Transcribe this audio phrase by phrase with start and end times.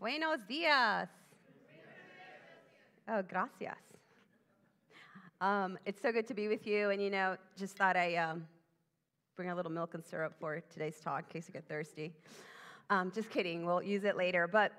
[0.00, 1.08] Buenos dias.
[3.08, 3.74] Oh, gracias.
[5.40, 6.90] Um, it's so good to be with you.
[6.90, 8.46] And, you know, just thought I um,
[9.34, 12.12] bring a little milk and syrup for today's talk in case you get thirsty.
[12.90, 13.66] Um, just kidding.
[13.66, 14.46] We'll use it later.
[14.46, 14.70] But,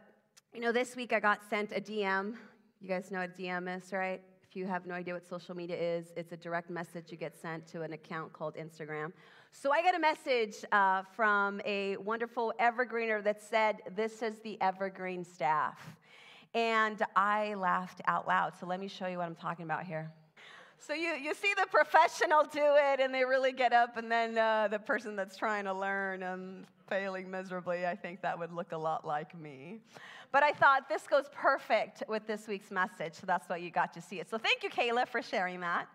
[0.54, 2.36] you know, this week I got sent a DM.
[2.80, 4.22] You guys know what a DM is, right?
[4.42, 7.36] If you have no idea what social media is, it's a direct message you get
[7.36, 9.12] sent to an account called Instagram.
[9.52, 14.62] So I got a message uh, from a wonderful evergreener that said, This is the
[14.62, 15.98] evergreen staff.
[16.54, 18.54] And I laughed out loud.
[18.60, 20.12] So let me show you what I'm talking about here.
[20.78, 24.38] So you, you see the professional do it, and they really get up, and then
[24.38, 28.72] uh, the person that's trying to learn and failing miserably, I think that would look
[28.72, 29.80] a lot like me.
[30.32, 33.94] But I thought this goes perfect with this week's message, so that's why you got
[33.94, 34.30] to see it.
[34.30, 35.88] So thank you, Kayla, for sharing that.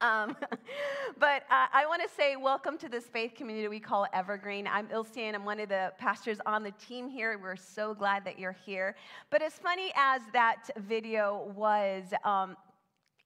[0.00, 0.36] Um,
[1.18, 4.66] but uh, I want to say welcome to this faith community we call Evergreen.
[4.66, 7.38] I'm Ilse, and I'm one of the pastors on the team here.
[7.38, 8.96] We're so glad that you're here.
[9.30, 12.56] But as funny as that video was, um,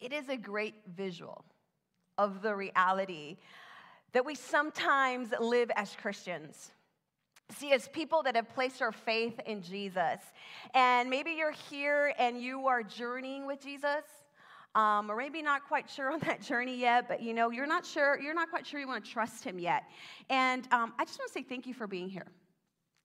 [0.00, 1.44] it is a great visual
[2.18, 3.36] of the reality
[4.12, 6.72] that we sometimes live as Christians.
[7.50, 10.20] See, as people that have placed our faith in Jesus,
[10.74, 14.02] and maybe you're here and you are journeying with Jesus,
[14.76, 17.84] um, or maybe not quite sure on that journey yet, but you know, you're not
[17.84, 19.84] sure, you're not quite sure you want to trust him yet.
[20.30, 22.26] And um, I just want to say thank you for being here.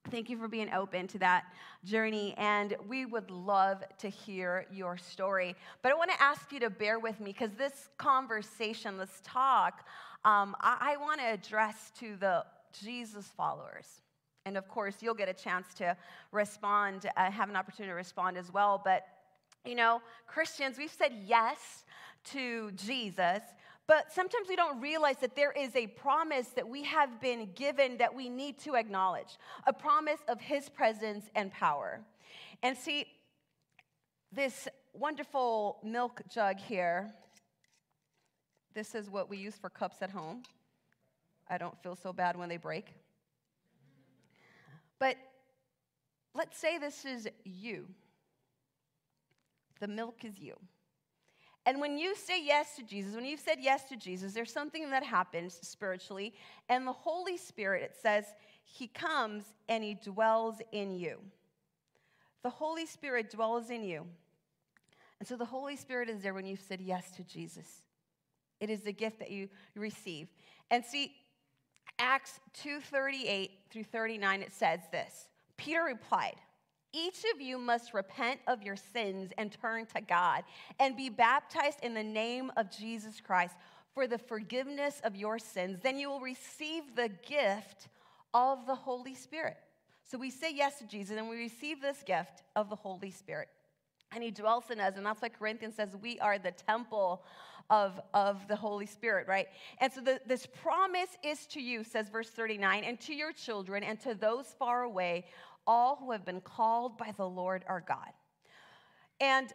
[0.09, 1.45] Thank you for being open to that
[1.85, 5.55] journey, and we would love to hear your story.
[5.81, 9.87] But I want to ask you to bear with me because this conversation, this talk,
[10.25, 14.01] um, I, I want to address to the Jesus followers.
[14.45, 15.95] And of course, you'll get a chance to
[16.31, 18.81] respond, uh, have an opportunity to respond as well.
[18.83, 19.05] But
[19.65, 21.83] you know, Christians, we've said yes
[22.31, 23.41] to Jesus,
[23.87, 27.97] but sometimes we don't realize that there is a promise that we have been given
[27.97, 31.99] that we need to acknowledge a promise of His presence and power.
[32.63, 33.05] And see,
[34.31, 37.13] this wonderful milk jug here,
[38.73, 40.43] this is what we use for cups at home.
[41.49, 42.85] I don't feel so bad when they break.
[44.99, 45.17] But
[46.33, 47.87] let's say this is you.
[49.81, 50.55] The milk is you.
[51.65, 54.89] And when you say yes to Jesus, when you've said yes to Jesus, there's something
[54.89, 56.33] that happens spiritually.
[56.69, 58.25] And the Holy Spirit, it says,
[58.63, 61.19] He comes and He dwells in you.
[62.43, 64.07] The Holy Spirit dwells in you.
[65.19, 67.83] And so the Holy Spirit is there when you've said yes to Jesus.
[68.59, 70.29] It is the gift that you receive.
[70.71, 71.15] And see,
[71.99, 75.27] Acts 2:38 through 39 it says this.
[75.57, 76.37] Peter replied,
[76.93, 80.43] each of you must repent of your sins and turn to God
[80.79, 83.55] and be baptized in the name of Jesus Christ
[83.93, 85.79] for the forgiveness of your sins.
[85.81, 87.87] Then you will receive the gift
[88.33, 89.57] of the Holy Spirit.
[90.03, 93.47] So we say yes to Jesus and we receive this gift of the Holy Spirit.
[94.13, 94.97] And he dwells in us.
[94.97, 97.23] And that's why Corinthians says we are the temple
[97.69, 99.47] of, of the Holy Spirit, right?
[99.79, 103.83] And so the, this promise is to you, says verse 39, and to your children
[103.83, 105.25] and to those far away
[105.67, 108.09] all who have been called by the Lord our God.
[109.19, 109.47] And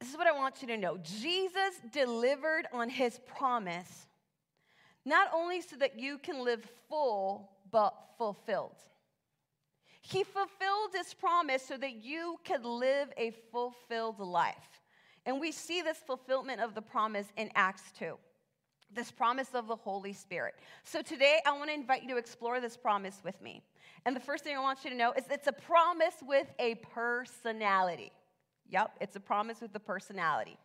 [0.00, 4.06] this is what I want you to know Jesus delivered on his promise,
[5.04, 8.76] not only so that you can live full, but fulfilled.
[10.00, 14.80] He fulfilled his promise so that you could live a fulfilled life.
[15.24, 18.16] And we see this fulfillment of the promise in Acts 2
[18.94, 20.54] this promise of the Holy Spirit.
[20.84, 23.62] So today, I want to invite you to explore this promise with me.
[24.04, 26.74] And the first thing I want you to know is it's a promise with a
[26.76, 28.12] personality.
[28.70, 30.56] Yep, it's a promise with a personality.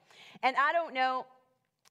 [0.41, 1.25] And I don't know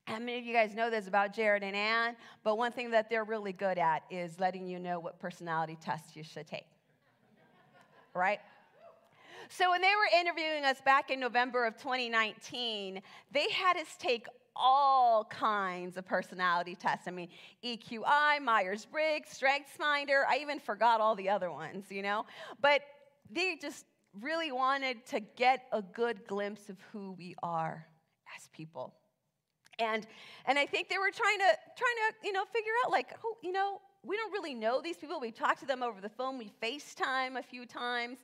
[0.06, 3.10] how many of you guys know this about Jared and Ann, but one thing that
[3.10, 6.66] they're really good at is letting you know what personality tests you should take.
[8.14, 8.40] right?
[9.48, 13.00] So when they were interviewing us back in November of 2019,
[13.32, 14.26] they had us take
[14.56, 17.06] all kinds of personality tests.
[17.06, 17.28] I mean,
[17.64, 20.24] EQI, Myers Briggs, StrengthsFinder.
[20.28, 22.24] I even forgot all the other ones, you know?
[22.60, 22.80] But
[23.30, 23.84] they just
[24.20, 27.86] really wanted to get a good glimpse of who we are
[28.36, 28.94] as people.
[29.78, 30.06] And,
[30.46, 33.36] and I think they were trying to, trying to, you know, figure out like, oh,
[33.42, 35.20] you know, we don't really know these people.
[35.20, 36.38] We talked to them over the phone.
[36.38, 38.18] We FaceTime a few times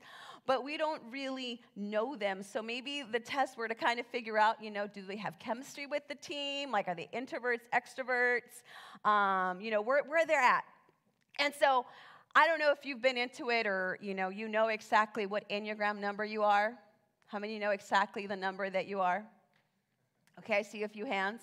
[0.47, 2.43] but we don't really know them.
[2.43, 5.39] So maybe the test were to kind of figure out, you know, do they have
[5.39, 6.71] chemistry with the team?
[6.73, 8.63] Like, are they introverts, extroverts?
[9.09, 10.65] Um, you know, where, where they're at.
[11.39, 11.87] And so
[12.35, 15.49] I don't know if you've been into it or, you know, you know exactly what
[15.49, 16.75] Enneagram number you are.
[17.27, 19.25] How many know exactly the number that you are?
[20.39, 21.41] Okay, I see a few hands.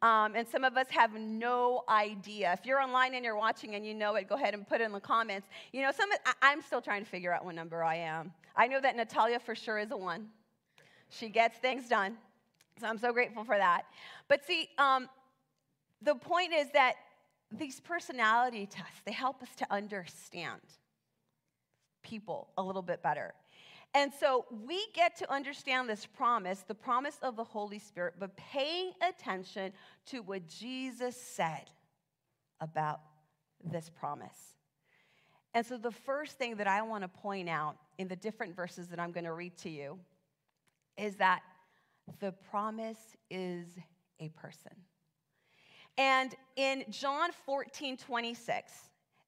[0.00, 2.52] Um, and some of us have no idea.
[2.52, 4.84] If you're online and you're watching and you know it, go ahead and put it
[4.84, 5.48] in the comments.
[5.72, 8.32] You know, some I, I'm still trying to figure out what number I am.
[8.54, 10.28] I know that Natalia for sure is a one.
[11.10, 12.16] She gets things done.
[12.80, 13.86] So I'm so grateful for that.
[14.28, 15.08] But see, um,
[16.02, 16.94] the point is that
[17.50, 20.60] these personality tests, they help us to understand
[22.02, 23.34] people a little bit better.
[23.94, 28.36] And so we get to understand this promise, the promise of the Holy Spirit, but
[28.36, 29.72] paying attention
[30.06, 31.70] to what Jesus said
[32.60, 33.00] about
[33.64, 34.56] this promise.
[35.54, 38.88] And so the first thing that I want to point out in the different verses
[38.88, 39.98] that I'm going to read to you
[40.96, 41.40] is that
[42.20, 43.66] the promise is
[44.20, 44.72] a person.
[45.96, 48.72] And in John 14, 26,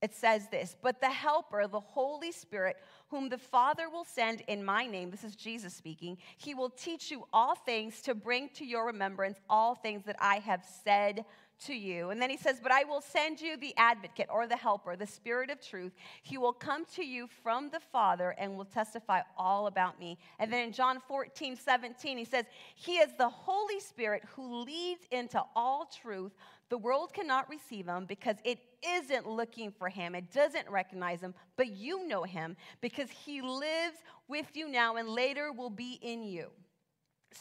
[0.02, 2.76] it says this But the Helper, the Holy Spirit,
[3.08, 7.10] whom the Father will send in my name, this is Jesus speaking, he will teach
[7.10, 11.24] you all things to bring to your remembrance all things that I have said
[11.66, 12.10] to you.
[12.10, 15.06] And then he says, But I will send you the advocate or the helper, the
[15.06, 15.92] Spirit of truth.
[16.22, 20.18] He will come to you from the Father and will testify all about me.
[20.38, 25.02] And then in John 14, 17, he says, He is the Holy Spirit who leads
[25.10, 26.32] into all truth.
[26.70, 30.14] The world cannot receive him because it isn't looking for him.
[30.14, 33.96] It doesn't recognize him, but you know him because he lives
[34.28, 36.46] with you now and later will be in you.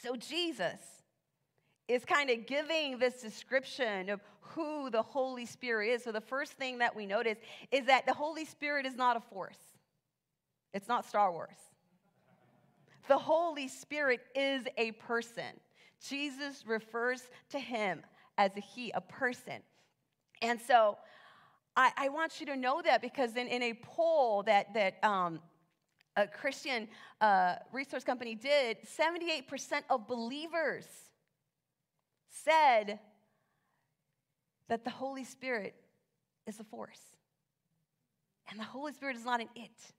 [0.01, 0.79] So Jesus
[1.87, 6.03] is kind of giving this description of who the Holy Spirit is.
[6.03, 7.37] So the first thing that we notice
[7.71, 9.59] is that the Holy Spirit is not a force.
[10.73, 11.57] It's not Star Wars.
[13.07, 15.59] The Holy Spirit is a person.
[16.07, 18.01] Jesus refers to him
[18.39, 19.61] as a he, a person.
[20.41, 20.97] And so
[21.75, 25.41] I, I want you to know that because in, in a poll that, that um,
[26.15, 26.87] a Christian
[27.19, 29.43] uh, resource company did, 78%
[29.89, 30.85] of believers
[32.29, 32.99] said
[34.69, 35.75] that the Holy Spirit
[36.47, 37.01] is a force.
[38.49, 39.93] And the Holy Spirit is not an it.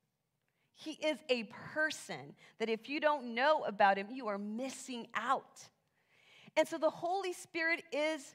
[0.74, 1.42] He is a
[1.74, 5.68] person that if you don't know about him, you are missing out.
[6.56, 8.34] And so the Holy Spirit is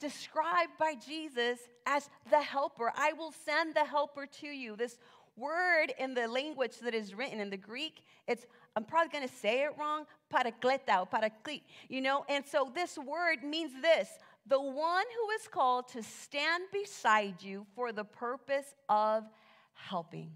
[0.00, 2.92] described by Jesus as the helper.
[2.96, 4.76] I will send the helper to you.
[4.76, 4.98] This
[5.36, 8.46] word in the language that is written in the Greek, it's
[8.76, 12.24] I'm probably going to say it wrong, parakleta or paraklete, you know?
[12.28, 14.08] And so this word means this
[14.46, 19.24] the one who is called to stand beside you for the purpose of
[19.72, 20.30] helping.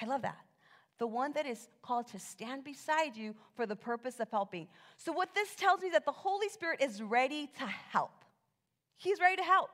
[0.00, 0.47] I love that
[0.98, 4.66] the one that is called to stand beside you for the purpose of helping.
[4.96, 8.24] So, what this tells me that the Holy Spirit is ready to help.
[8.96, 9.70] He's ready to help.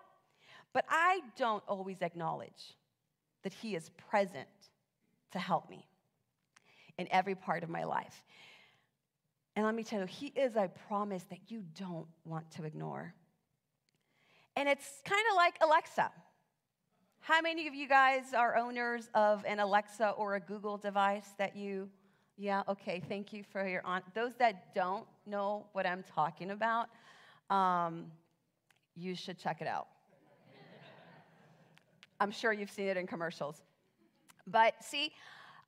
[0.73, 2.77] But I don't always acknowledge
[3.43, 4.49] that He is present
[5.33, 5.87] to help me
[6.99, 8.23] in every part of my life.
[9.57, 13.15] And let me tell you, He is a promise that you don't want to ignore.
[14.57, 16.11] And it's kind of like Alexa.
[17.27, 21.57] How many of you guys are owners of an Alexa or a Google device that
[21.57, 21.89] you,
[22.37, 24.03] yeah, okay, thank you for your on.
[24.13, 26.91] Those that don't know what I'm talking about,
[27.49, 28.13] um,
[28.95, 29.87] you should check it out.
[32.21, 33.63] I'm sure you've seen it in commercials.
[34.47, 35.11] But see,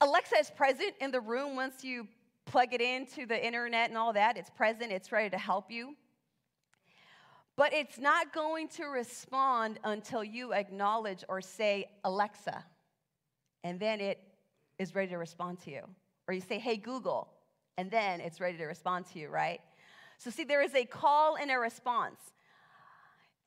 [0.03, 2.07] Alexa is present in the room once you
[2.45, 4.37] plug it into the internet and all that.
[4.37, 5.97] It's present, it's ready to help you.
[7.57, 12.65] But it's not going to respond until you acknowledge or say, Alexa.
[13.65, 14.21] And then it
[14.79, 15.83] is ready to respond to you.
[16.29, 17.29] Or you say, hey, Google.
[17.79, 19.61] And then it's ready to respond to you, right?
[20.19, 22.21] So, see, there is a call and a response.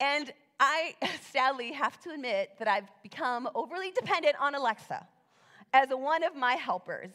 [0.00, 0.94] And I
[1.32, 5.06] sadly have to admit that I've become overly dependent on Alexa
[5.72, 7.10] as one of my helpers.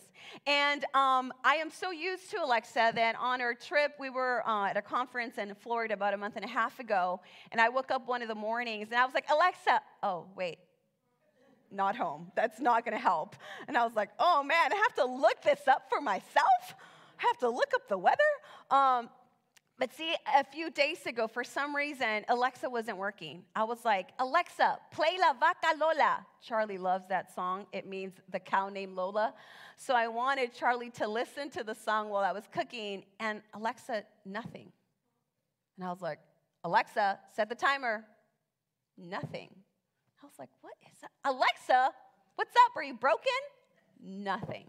[0.48, 4.68] And um, I am so used to Alexa that on our trip, we were uh,
[4.68, 7.22] at a conference in Florida about a month and a half ago,
[7.52, 10.58] and I woke up one of the mornings and I was like, Alexa, oh, wait.
[11.72, 12.32] Not home.
[12.36, 13.36] That's not gonna help.
[13.68, 16.76] And I was like, oh man, I have to look this up for myself.
[17.20, 18.18] I have to look up the weather.
[18.70, 19.10] Um,
[19.78, 23.44] but see, a few days ago, for some reason, Alexa wasn't working.
[23.56, 26.26] I was like, Alexa, play La Vaca Lola.
[26.42, 27.66] Charlie loves that song.
[27.74, 29.34] It means the cow named Lola.
[29.76, 34.04] So I wanted Charlie to listen to the song while I was cooking, and Alexa,
[34.24, 34.72] nothing.
[35.78, 36.20] And I was like,
[36.64, 38.06] Alexa, set the timer.
[38.98, 39.50] Nothing.
[40.24, 41.12] I was like, what is that?
[41.26, 41.92] Alexa,
[42.36, 42.78] what's up?
[42.78, 43.32] Are you broken?
[44.02, 44.68] Nothing.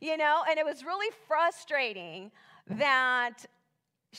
[0.00, 2.32] You know, and it was really frustrating
[2.68, 3.46] that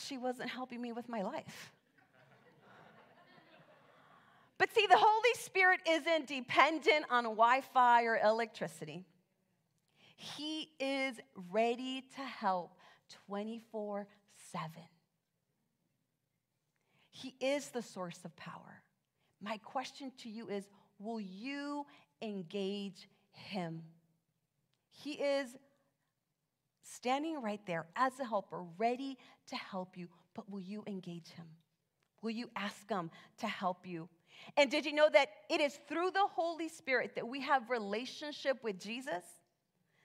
[0.06, 1.72] she wasn't helping me with my life.
[4.58, 9.06] But see, the Holy Spirit isn't dependent on Wi Fi or electricity.
[10.16, 11.20] He is
[11.52, 12.74] ready to help
[13.28, 14.08] 24
[14.52, 14.72] 7.
[17.12, 18.82] He is the source of power.
[19.42, 20.68] My question to you is
[21.00, 21.86] will you
[22.22, 23.84] engage him?
[24.92, 25.56] He is
[26.94, 29.18] standing right there as a helper, ready
[29.48, 31.46] to help you, but will you engage him?
[32.22, 34.10] Will you ask him to help you?
[34.56, 38.64] And did you know that it is through the Holy Spirit that we have relationship
[38.64, 39.24] with Jesus?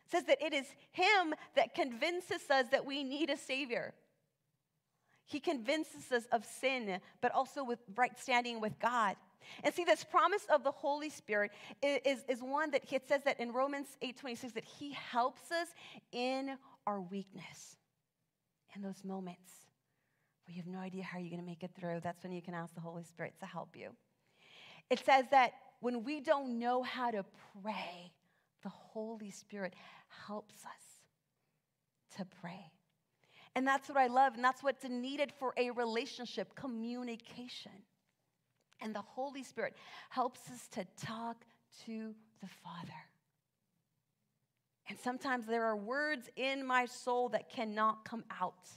[0.07, 3.95] It says that it is him that convinces us that we need a savior.
[5.27, 9.17] He convinces us of sin, but also with right standing with God.
[9.65, 11.51] And see, this promise of the Holy Spirit
[11.83, 15.69] is, is one that it says that in Romans 8 26 that He helps us
[16.13, 17.77] in our weakness.
[18.75, 19.51] In those moments
[20.45, 22.41] where you have no idea how you're going to make it through, that's when you
[22.41, 23.91] can ask the Holy Spirit to help you.
[24.89, 27.25] It says that when we don't know how to
[27.63, 28.13] pray,
[28.63, 29.75] the Holy Spirit
[30.27, 32.73] helps us to pray.
[33.55, 37.73] And that's what I love, and that's what's needed for a relationship communication.
[38.81, 39.75] And the Holy Spirit
[40.09, 41.45] helps us to talk
[41.85, 42.93] to the Father.
[44.93, 48.69] And sometimes there are words in my soul that cannot come out.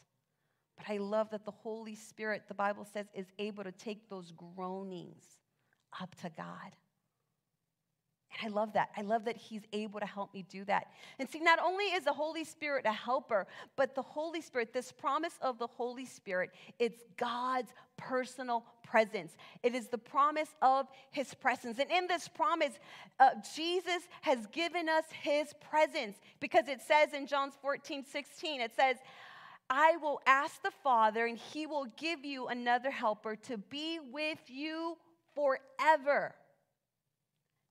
[0.78, 4.32] But I love that the Holy Spirit, the Bible says, is able to take those
[4.32, 5.26] groanings
[6.02, 6.72] up to God.
[8.42, 8.90] And I love that.
[8.98, 10.88] I love that He's able to help me do that.
[11.20, 14.92] And see, not only is the Holy Spirit a helper, but the Holy Spirit, this
[14.92, 19.34] promise of the Holy Spirit, it's God's personal presence.
[19.64, 21.80] It is the promise of His presence.
[21.80, 22.74] And in this promise,
[23.20, 28.72] uh, Jesus has given us His presence because it says in John 14, 16, it
[28.76, 28.98] says,
[29.70, 34.40] I will ask the Father, and He will give you another helper to be with
[34.48, 34.98] you
[35.34, 36.36] forever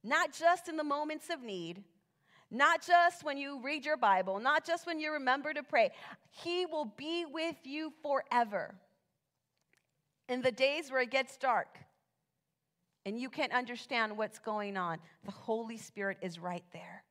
[0.04, 1.82] not just in the moments of need,
[2.50, 5.90] not just when you read your Bible, not just when you remember to pray.
[6.30, 8.74] He will be with you forever.
[10.28, 11.78] In the days where it gets dark
[13.04, 17.02] and you can't understand what's going on, the Holy Spirit is right there.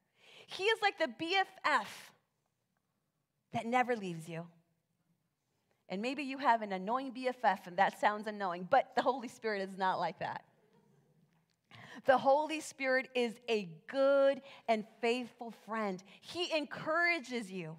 [0.48, 1.88] He is like the BFF
[3.54, 4.46] that never leaves you.
[5.90, 9.62] And maybe you have an annoying BFF and that sounds annoying, but the Holy Spirit
[9.62, 10.44] is not like that.
[12.06, 16.04] The Holy Spirit is a good and faithful friend.
[16.22, 17.78] He encourages you.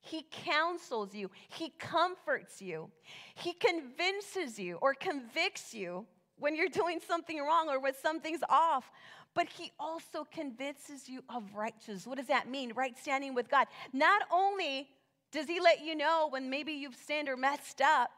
[0.00, 1.30] He counsels you.
[1.48, 2.90] He comforts you.
[3.34, 6.06] He convinces you or convicts you
[6.38, 8.90] when you're doing something wrong or when something's off.
[9.34, 12.06] But he also convinces you of righteousness.
[12.06, 12.72] What does that mean?
[12.74, 13.66] Right standing with God.
[13.92, 14.88] Not only
[15.32, 18.10] does he let you know when maybe you've sinned or messed up,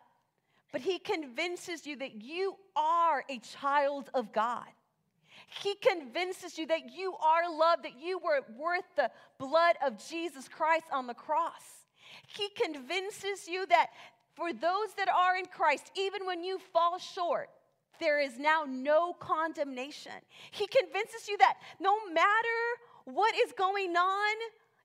[0.71, 4.66] but he convinces you that you are a child of God.
[5.49, 10.47] He convinces you that you are loved, that you were worth the blood of Jesus
[10.47, 11.62] Christ on the cross.
[12.26, 13.88] He convinces you that
[14.35, 17.49] for those that are in Christ, even when you fall short,
[17.99, 20.12] there is now no condemnation.
[20.50, 22.61] He convinces you that no matter
[23.07, 24.37] what is going on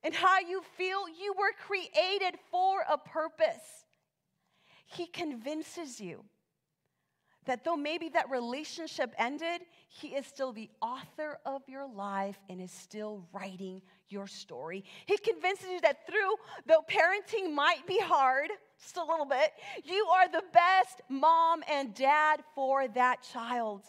[0.04, 3.86] and how you feel, you were created for a purpose.
[4.86, 6.24] He convinces you
[7.46, 12.62] that though maybe that relationship ended, he is still the author of your life and
[12.62, 14.84] is still writing your story.
[15.06, 16.36] He convinces you that through,
[16.66, 19.52] though parenting might be hard, just a little bit,
[19.84, 23.84] you are the best mom and dad for that child.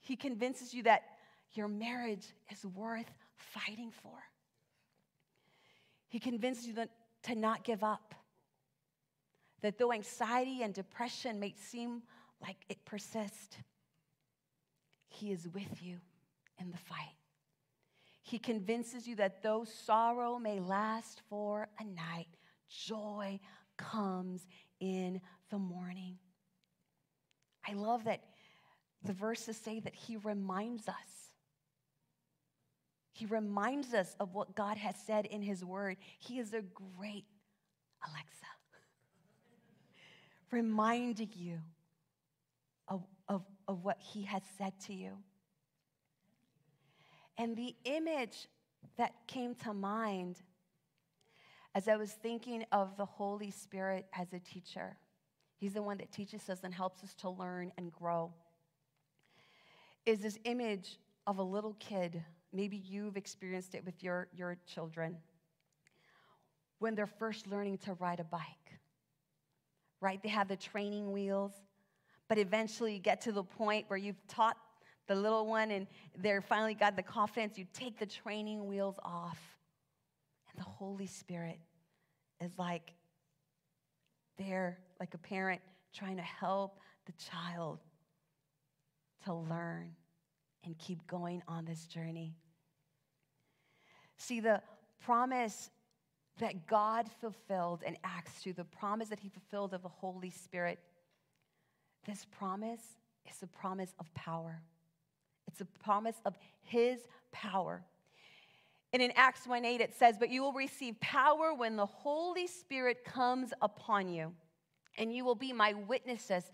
[0.00, 1.02] He convinces you that
[1.52, 4.18] your marriage is worth fighting for.
[6.08, 6.90] He convinces you that,
[7.24, 8.14] to not give up.
[9.62, 12.02] That though anxiety and depression may seem
[12.40, 13.56] like it persists,
[15.08, 15.98] He is with you
[16.60, 17.16] in the fight.
[18.22, 22.28] He convinces you that though sorrow may last for a night,
[22.68, 23.38] joy
[23.76, 24.46] comes
[24.80, 26.18] in the morning.
[27.68, 28.22] I love that
[29.04, 30.94] the verses say that He reminds us.
[33.12, 35.96] He reminds us of what God has said in His Word.
[36.18, 37.24] He is a great
[38.06, 38.46] Alexa,
[40.50, 41.60] reminding you
[43.28, 45.12] of, of, what he has said to you.
[47.38, 48.48] And the image
[48.96, 50.42] that came to mind
[51.74, 54.96] as I was thinking of the Holy Spirit as a teacher,
[55.58, 58.32] he's the one that teaches us and helps us to learn and grow,
[60.06, 62.22] is this image of a little kid.
[62.52, 65.18] Maybe you've experienced it with your, your children
[66.78, 68.78] when they're first learning to ride a bike,
[70.00, 70.22] right?
[70.22, 71.52] They have the training wheels
[72.28, 74.56] but eventually you get to the point where you've taught
[75.06, 75.86] the little one and
[76.18, 79.38] they're finally got the confidence, you take the training wheels off.
[80.50, 81.58] And the Holy Spirit
[82.40, 82.92] is like
[84.38, 85.60] there, like a parent
[85.94, 87.78] trying to help the child
[89.24, 89.92] to learn
[90.64, 92.34] and keep going on this journey.
[94.18, 94.60] See, the
[95.04, 95.70] promise
[96.38, 100.78] that God fulfilled in Acts 2, the promise that He fulfilled of the Holy Spirit,
[102.06, 102.96] this promise
[103.30, 104.60] is a promise of power.
[105.48, 107.00] It's a promise of His
[107.32, 107.82] power.
[108.92, 112.46] And in Acts 1 8, it says, But you will receive power when the Holy
[112.46, 114.32] Spirit comes upon you,
[114.96, 116.44] and you will be my witnesses,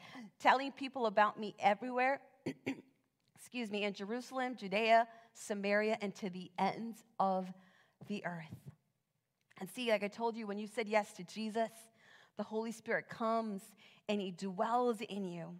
[0.40, 2.20] telling people about me everywhere.
[3.42, 7.52] excuse me, in Jerusalem, Judea, Samaria, and to the ends of
[8.06, 8.56] the earth.
[9.60, 11.68] And see, like I told you, when you said yes to Jesus,
[12.36, 13.62] the Holy Spirit comes
[14.08, 15.54] and he dwells in you.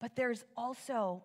[0.00, 1.22] But there's also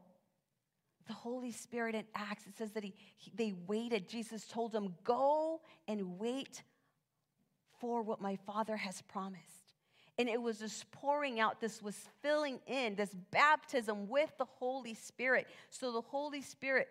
[1.07, 2.47] the Holy Spirit in Acts.
[2.47, 4.07] It says that he, he, they waited.
[4.07, 6.63] Jesus told them, Go and wait
[7.79, 9.45] for what my Father has promised.
[10.17, 14.93] And it was just pouring out, this was filling in, this baptism with the Holy
[14.93, 15.47] Spirit.
[15.69, 16.87] So the Holy Spirit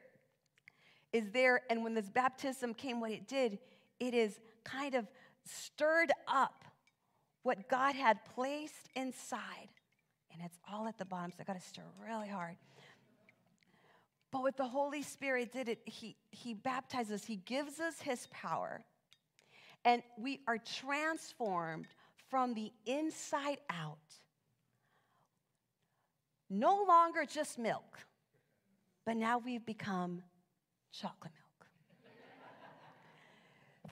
[1.12, 1.62] is there.
[1.70, 3.58] And when this baptism came, what it did,
[4.00, 5.06] it is kind of
[5.44, 6.64] stirred up
[7.42, 9.68] what God had placed inside.
[10.32, 12.56] And it's all at the bottom, so I got to stir really hard.
[14.30, 18.80] But what the Holy Spirit did, it, he, he baptizes, He gives us His power.
[19.84, 21.86] And we are transformed
[22.28, 23.98] from the inside out.
[26.48, 27.98] No longer just milk,
[29.06, 30.22] but now we've become
[30.92, 31.39] chocolate milk.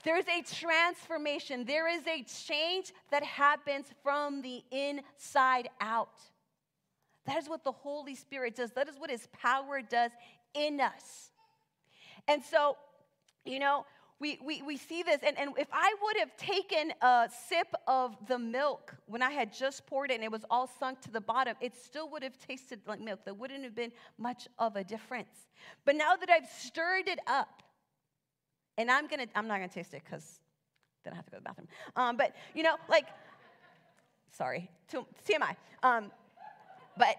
[0.05, 6.21] There's a transformation, there is a change that happens from the inside out.
[7.26, 10.12] That is what the Holy Spirit does, that is what His power does
[10.55, 11.31] in us.
[12.26, 12.76] And so,
[13.45, 13.85] you know,
[14.21, 18.17] we, we, we see this, and, and if I would have taken a sip of
[18.26, 21.21] the milk when I had just poured it and it was all sunk to the
[21.21, 23.21] bottom, it still would have tasted like milk.
[23.25, 25.47] There wouldn't have been much of a difference.
[25.85, 27.62] But now that I've stirred it up,
[28.78, 30.40] and I'm gonna, I'm not gonna taste it because
[31.04, 31.68] then I have to go to the bathroom.
[31.97, 33.06] Um, but you know, like,
[34.32, 35.56] sorry, TMI.
[35.82, 36.10] Um,
[36.97, 37.17] but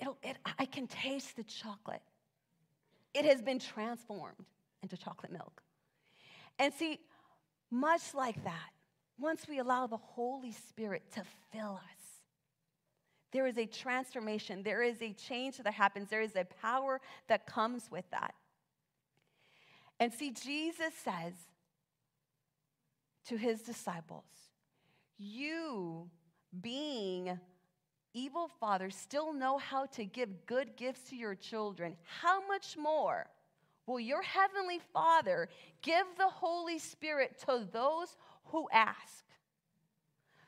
[0.00, 2.02] it'll—I can taste the chocolate.
[3.14, 4.46] It has been transformed
[4.82, 5.62] into chocolate milk.
[6.58, 6.98] And see,
[7.70, 8.70] much like that,
[9.18, 12.00] once we allow the Holy Spirit to fill us,
[13.32, 17.46] there is a transformation, there is a change that happens, there is a power that
[17.46, 18.34] comes with that.
[20.00, 21.34] And see, Jesus says
[23.26, 24.24] to his disciples,
[25.18, 26.08] You,
[26.58, 27.38] being
[28.14, 31.96] evil fathers, still know how to give good gifts to your children.
[32.20, 33.26] How much more?
[33.86, 35.48] Will your heavenly Father
[35.82, 39.24] give the Holy Spirit to those who ask?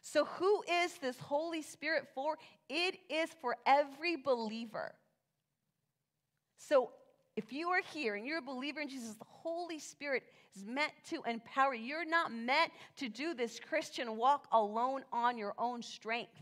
[0.01, 2.39] So, who is this Holy Spirit for?
[2.69, 4.95] It is for every believer.
[6.57, 6.91] So,
[7.37, 10.23] if you are here and you're a believer in Jesus, the Holy Spirit
[10.55, 11.85] is meant to empower you.
[11.85, 16.39] You're not meant to do this Christian walk alone on your own strength.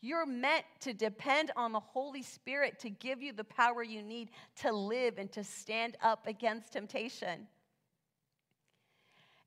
[0.00, 4.30] You're meant to depend on the Holy Spirit to give you the power you need
[4.62, 7.46] to live and to stand up against temptation.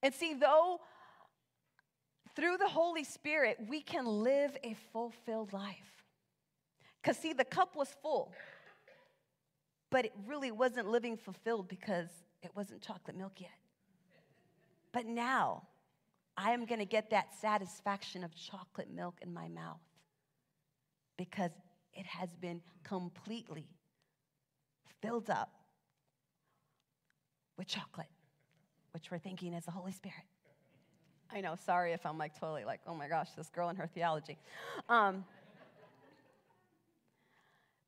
[0.03, 0.82] And see, though
[2.36, 6.03] through the Holy Spirit, we can live a fulfilled life.
[7.01, 8.32] Because, see, the cup was full,
[9.93, 12.10] but it really wasn't living fulfilled because
[12.41, 13.51] it wasn't chocolate milk yet.
[14.91, 15.67] But now,
[16.36, 19.79] I am going to get that satisfaction of chocolate milk in my mouth
[21.15, 21.51] because
[21.93, 23.67] it has been completely
[24.99, 25.51] filled up
[27.56, 28.08] with chocolate,
[28.93, 30.25] which we're thinking is the Holy Spirit.
[31.32, 33.88] I know, sorry if I'm like totally like, oh my gosh, this girl and her
[33.88, 34.39] theology.
[34.89, 35.23] Um,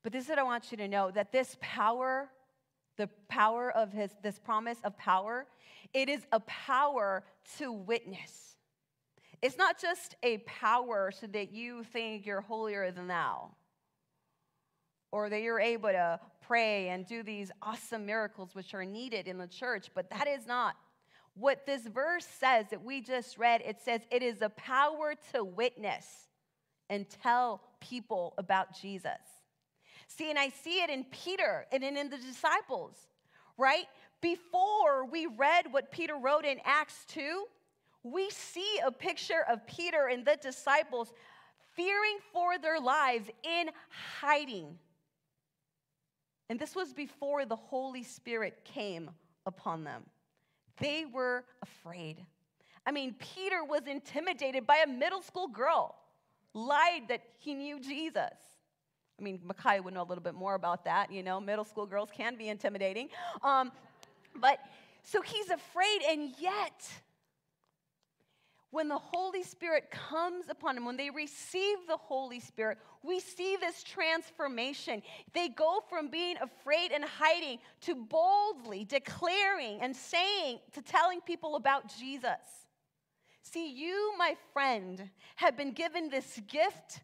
[0.06, 2.30] but this is what I want you to know that this power,
[2.96, 5.48] the power of his, this promise of power,
[5.96, 7.24] it is a power
[7.58, 8.56] to witness.
[9.41, 13.50] It's not just a power so that you think you're holier than thou
[15.12, 19.39] or that you're able to pray and do these awesome miracles which are needed in
[19.39, 20.76] the church, but that is not.
[21.34, 25.44] What this verse says that we just read, it says it is a power to
[25.44, 26.06] witness
[26.91, 29.35] and tell people about Jesus.
[30.08, 32.96] See, and I see it in Peter and in the disciples,
[33.58, 33.86] right?
[34.22, 37.46] Before we read what Peter wrote in Acts 2,
[38.04, 41.12] we see a picture of Peter and the disciples
[41.76, 43.70] fearing for their lives in
[44.20, 44.78] hiding.
[46.50, 49.10] And this was before the Holy Spirit came
[49.46, 50.04] upon them.
[50.78, 52.24] They were afraid.
[52.86, 55.96] I mean, Peter was intimidated by a middle school girl.
[56.54, 58.55] lied that he knew Jesus.
[59.19, 61.12] I mean, Micaiah would know a little bit more about that.
[61.12, 63.10] You know, middle school girls can be intimidating.
[63.41, 63.71] Um,
[64.36, 64.60] but
[65.04, 66.89] so he's afraid, and yet,
[68.71, 73.56] when the Holy Spirit comes upon him, when they receive the Holy Spirit, we see
[73.56, 75.01] this transformation.
[75.34, 81.56] They go from being afraid and hiding to boldly declaring and saying, to telling people
[81.56, 82.32] about Jesus.
[83.43, 86.99] See, you, my friend, have been given this gift,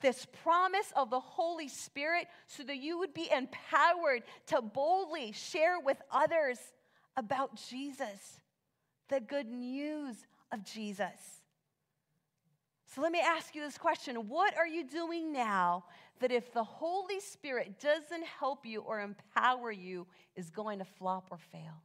[0.00, 5.80] this promise of the Holy Spirit, so that you would be empowered to boldly share
[5.80, 6.58] with others
[7.16, 8.40] about Jesus,
[9.08, 10.16] the good news
[10.52, 11.42] of Jesus.
[12.94, 15.84] So let me ask you this question What are you doing now
[16.20, 20.06] that if the Holy Spirit doesn't help you or empower you,
[20.36, 21.82] is going to flop or fail?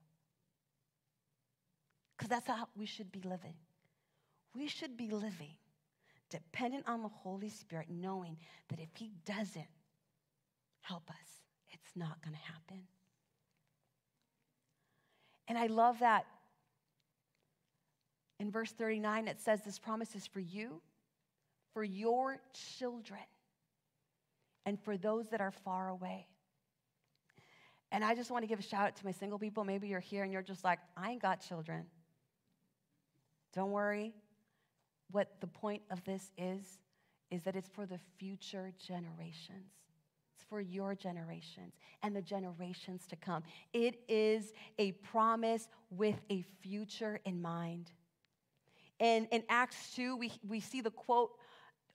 [2.17, 3.55] Because that's how we should be living.
[4.55, 5.55] We should be living
[6.33, 8.37] dependent on the Holy Spirit, knowing
[8.69, 9.67] that if He doesn't
[10.81, 12.81] help us, it's not going to happen.
[15.47, 16.25] And I love that
[18.39, 20.81] in verse 39, it says this promise is for you,
[21.73, 22.39] for your
[22.77, 23.21] children,
[24.65, 26.27] and for those that are far away.
[27.91, 29.63] And I just want to give a shout out to my single people.
[29.63, 31.85] Maybe you're here and you're just like, I ain't got children.
[33.53, 34.13] Don't worry.
[35.13, 36.79] What the point of this is,
[37.29, 39.71] is that it's for the future generations.
[40.35, 43.43] It's for your generations and the generations to come.
[43.73, 47.91] It is a promise with a future in mind.
[48.99, 51.37] And in Acts 2, we, we see the quote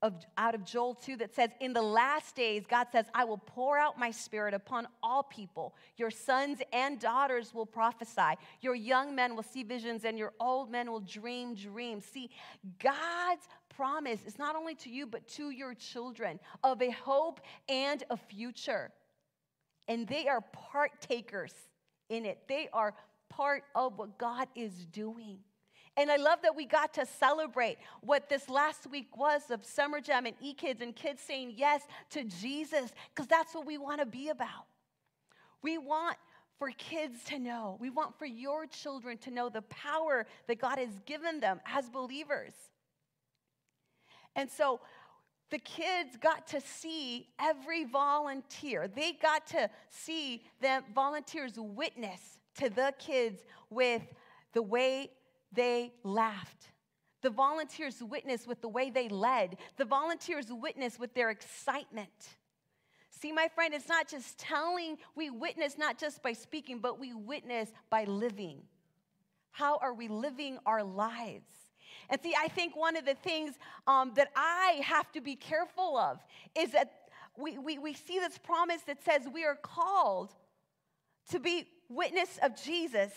[0.02, 3.38] of, out of Joel 2 that says, In the last days, God says, I will
[3.38, 5.74] pour out my spirit upon all people.
[5.96, 8.38] Your sons and daughters will prophesy.
[8.60, 12.04] Your young men will see visions, and your old men will dream dreams.
[12.04, 12.30] See,
[12.82, 18.02] God's promise is not only to you, but to your children of a hope and
[18.10, 18.92] a future.
[19.88, 21.52] And they are partakers
[22.08, 22.94] in it, they are
[23.28, 25.38] part of what God is doing.
[25.98, 30.00] And I love that we got to celebrate what this last week was of Summer
[30.00, 33.98] Jam and E Kids and kids saying yes to Jesus, because that's what we want
[33.98, 34.66] to be about.
[35.60, 36.16] We want
[36.56, 40.78] for kids to know, we want for your children to know the power that God
[40.78, 42.52] has given them as believers.
[44.36, 44.80] And so,
[45.50, 48.86] the kids got to see every volunteer.
[48.86, 54.02] They got to see the volunteers witness to the kids with
[54.52, 55.10] the way
[55.52, 56.68] they laughed.
[57.22, 59.56] The volunteers witnessed with the way they led.
[59.76, 62.28] The volunteers witnessed with their excitement.
[63.10, 67.12] See, my friend, it's not just telling, we witness not just by speaking, but we
[67.14, 68.60] witness by living.
[69.50, 71.50] How are we living our lives?
[72.10, 73.54] And see, I think one of the things
[73.86, 76.20] um, that I have to be careful of
[76.56, 76.92] is that
[77.36, 80.32] we, we, we see this promise that says we are called
[81.30, 83.12] to be witness of Jesus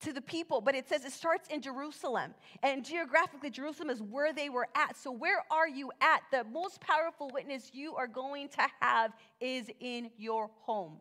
[0.00, 2.34] to the people, but it says it starts in Jerusalem.
[2.62, 4.96] And geographically, Jerusalem is where they were at.
[4.96, 6.22] So, where are you at?
[6.30, 10.98] The most powerful witness you are going to have is in your home,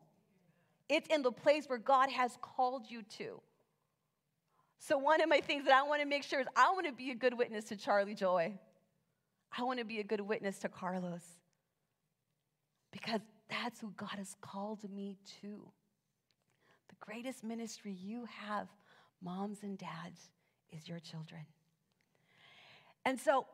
[0.87, 3.41] it's in the place where God has called you to.
[4.79, 6.93] So, one of my things that I want to make sure is I want to
[6.93, 8.53] be a good witness to Charlie Joy.
[9.57, 11.23] I want to be a good witness to Carlos
[12.91, 15.67] because that's who God has called me to.
[16.89, 18.67] The greatest ministry you have
[19.21, 20.29] moms and dads,
[20.71, 21.41] is your children.
[23.05, 23.45] And so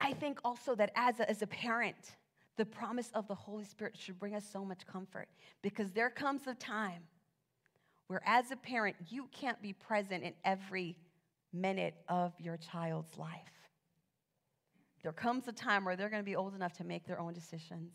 [0.00, 2.16] I think also that as a, as a parent,
[2.56, 5.28] the promise of the Holy Spirit should bring us so much comfort
[5.62, 7.02] because there comes a time
[8.08, 10.96] where, as a parent, you can't be present in every
[11.52, 13.70] minute of your child's life.
[15.02, 17.32] There comes a time where they're going to be old enough to make their own
[17.32, 17.92] decisions,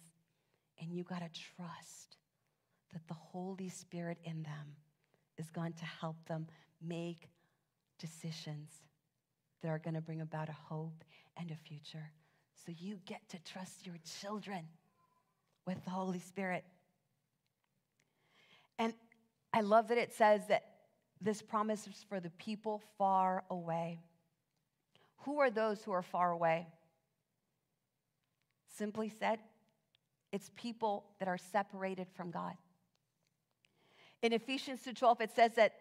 [0.80, 2.17] and you got to trust
[2.93, 4.75] that the Holy Spirit in them
[5.41, 6.47] is going to help them
[6.82, 7.27] make
[7.99, 8.69] decisions
[9.62, 11.04] that are going to bring about a hope
[11.38, 12.12] and a future.
[12.65, 14.67] So you get to trust your children
[15.65, 16.63] with the Holy Spirit.
[18.77, 18.93] And
[19.54, 20.63] I love that it says that
[21.19, 23.99] this promise is for the people far away.
[25.25, 26.67] Who are those who are far away?
[28.77, 29.39] Simply said,
[30.32, 32.54] it's people that are separated from God.
[34.21, 35.73] In Ephesians 2:12 it says that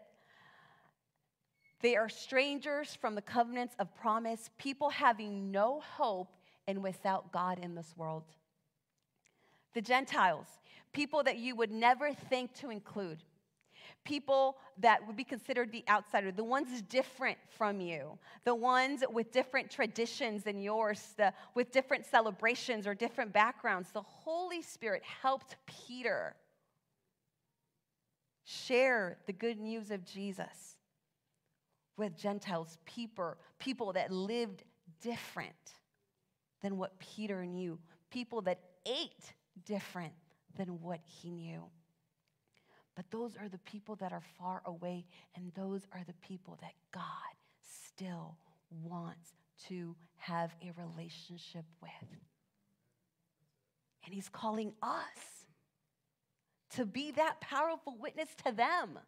[1.80, 7.58] they are strangers from the covenants of promise, people having no hope and without God
[7.58, 8.24] in this world.
[9.72, 10.46] The Gentiles,
[10.92, 13.22] people that you would never think to include.
[14.04, 19.30] people that would be considered the outsider, the ones different from you, the ones with
[19.30, 23.90] different traditions than yours, the, with different celebrations or different backgrounds.
[23.92, 26.34] The Holy Spirit helped Peter
[28.50, 30.76] share the good news of Jesus
[31.96, 34.64] with Gentiles, people, people that lived
[35.02, 35.74] different
[36.62, 37.78] than what Peter knew,
[38.10, 39.32] people that ate
[39.64, 40.12] different
[40.56, 41.62] than what he knew.
[42.96, 46.74] But those are the people that are far away, and those are the people that
[46.92, 47.02] God
[47.62, 48.36] still
[48.82, 49.32] wants
[49.68, 51.90] to have a relationship with.
[54.04, 55.39] And He's calling us
[56.76, 58.98] to be that powerful witness to them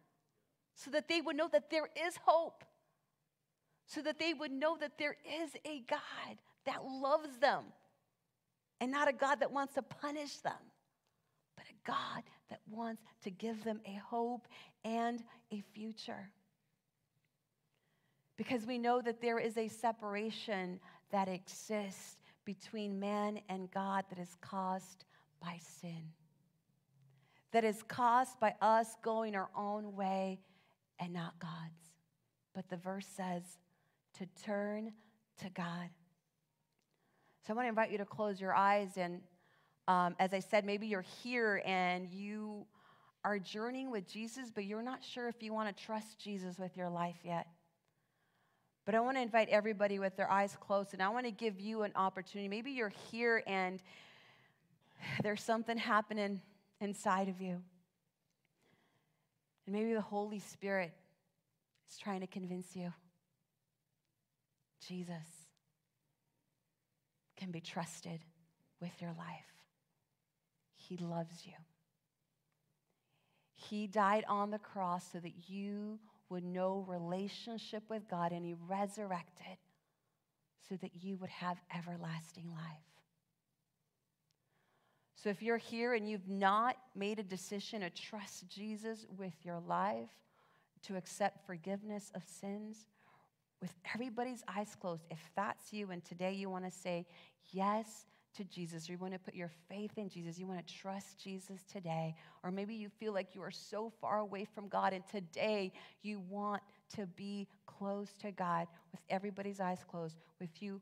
[0.75, 2.65] so that they would know that there is hope,
[3.87, 7.65] so that they would know that there is a God that loves them
[8.81, 10.53] and not a God that wants to punish them,
[11.57, 14.49] but a God that wants to give them a hope
[14.85, 15.23] and
[15.53, 16.31] a future.
[18.37, 20.81] Because we know that there is a separation
[21.13, 25.05] that exists between man and God that is caused
[25.41, 26.13] by sin
[27.53, 30.41] that is caused by us going our own way
[30.99, 31.93] and not God's.
[32.55, 33.43] But the verse says
[34.19, 34.93] to turn
[35.39, 35.89] to God.
[37.47, 38.97] So I want to invite you to close your eyes.
[38.97, 39.21] And
[39.89, 42.67] um, as I said, maybe you're here and you
[43.25, 46.77] are journeying with Jesus, but you're not sure if you want to trust Jesus with
[46.77, 47.47] your life yet.
[48.85, 51.61] But I want to invite everybody with their eyes closed, and I want to give
[51.61, 52.49] you an opportunity.
[52.49, 53.81] Maybe you're here and
[55.23, 56.41] there's something happening
[56.83, 57.63] inside of you.
[59.67, 60.93] And maybe the Holy Spirit
[61.89, 62.93] is trying to convince you
[64.87, 65.47] Jesus
[67.37, 68.21] can be trusted
[68.81, 69.55] with your life.
[70.75, 71.53] He loves you.
[73.55, 78.55] He died on the cross so that you would know relationship with God, and He
[78.69, 79.59] resurrected
[80.69, 82.92] so that you would have everlasting life.
[85.23, 89.61] So if you're here and you've not made a decision to trust Jesus with your
[89.61, 90.11] life,
[90.89, 92.87] to accept forgiveness of sins,
[93.61, 97.07] with everybody's eyes closed, if that's you and today you want to say
[97.53, 98.07] yes
[98.37, 101.23] to Jesus, or you want to put your faith in Jesus, you want to trust
[101.23, 105.07] Jesus today, or maybe you feel like you are so far away from God and
[105.07, 105.71] today
[106.03, 106.63] you want
[106.97, 110.81] to be close to God with everybody's eyes closed, with you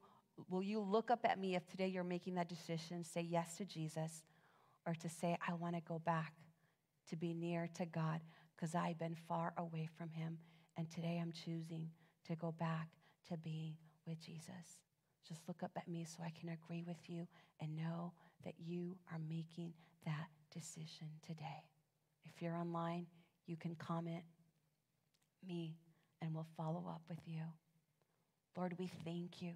[0.49, 3.67] will you look up at me if today you're making that decision, say yes to
[3.67, 4.23] Jesus,
[4.87, 6.35] or to say, I want to go back
[7.09, 8.21] to be near to God
[8.55, 10.39] because I've been far away from Him.
[10.77, 11.91] And today I'm choosing
[12.27, 12.89] to go back
[13.29, 13.75] to being
[14.07, 14.81] with Jesus.
[15.29, 17.27] Just look up at me so I can agree with you
[17.61, 18.13] and know
[18.45, 19.73] that you are making
[20.05, 21.65] that decision today.
[22.25, 23.07] If you're online,
[23.47, 24.25] you can comment
[25.47, 25.77] me
[26.23, 27.43] and we'll follow up with you.
[28.57, 29.53] Lord, we thank you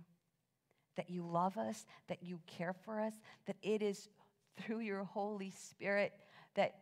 [0.97, 3.15] that you love us, that you care for us,
[3.47, 4.09] that it is
[4.57, 6.13] through your Holy Spirit
[6.55, 6.75] that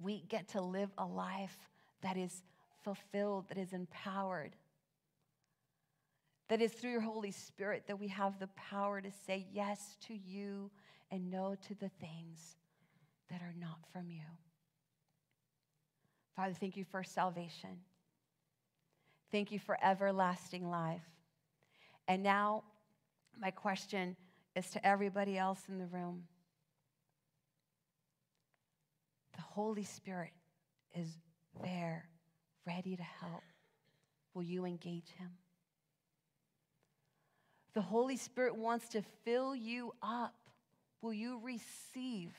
[0.00, 1.56] we get to live a life
[2.02, 2.42] that is
[2.82, 4.56] fulfilled, that is empowered.
[6.48, 10.14] That is through your Holy Spirit that we have the power to say yes to
[10.14, 10.70] you
[11.10, 12.56] and no to the things
[13.30, 14.22] that are not from you.
[16.36, 17.70] Father, thank you for salvation.
[19.30, 21.02] Thank you for everlasting life.
[22.06, 22.64] And now,
[23.40, 24.16] my question
[24.54, 26.24] is to everybody else in the room
[29.34, 30.32] the Holy Spirit
[30.94, 31.08] is
[31.62, 32.08] there,
[32.66, 33.42] ready to help.
[34.34, 35.30] Will you engage him?
[37.74, 40.34] The Holy Spirit wants to fill you up.
[41.02, 42.32] Will you receive?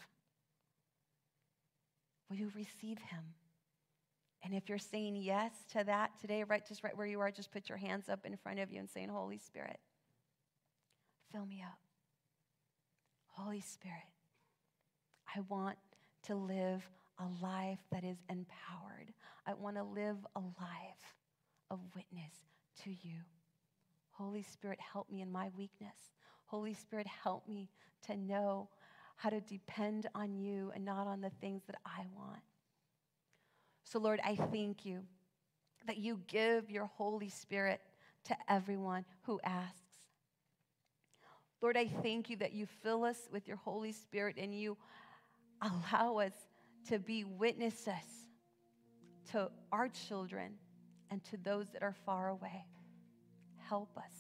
[2.30, 3.24] Will you receive him?
[4.44, 7.52] And if you're saying yes to that today, right, just right where you are, just
[7.52, 9.80] put your hands up in front of you and saying, Holy Spirit,
[11.32, 11.80] fill me up.
[13.28, 13.98] Holy Spirit,
[15.36, 15.78] I want
[16.28, 19.14] to live a life that is empowered.
[19.46, 21.16] I want to live a life
[21.70, 22.34] of witness
[22.84, 23.20] to you.
[24.12, 26.12] Holy Spirit, help me in my weakness.
[26.46, 27.70] Holy Spirit, help me
[28.08, 28.70] to know
[29.18, 32.42] how to depend on you and not on the things that I want.
[33.84, 35.04] So, Lord, I thank you
[35.88, 37.82] that you give your Holy Spirit
[38.26, 39.80] to everyone who asks.
[41.62, 44.78] Lord, I thank you that you fill us with your Holy Spirit and you
[45.66, 46.34] allow us
[46.90, 48.28] to be witnesses
[49.32, 50.54] to our children
[51.10, 52.66] and to those that are far away.
[53.68, 54.14] Help us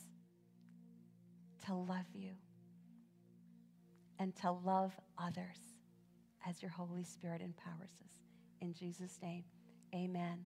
[1.65, 2.31] to love you
[4.19, 5.59] and to love others
[6.47, 8.11] as your Holy Spirit empowers us.
[8.61, 9.43] In Jesus' name,
[9.93, 10.39] Amen.